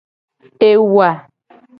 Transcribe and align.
Ewa. 0.69 1.09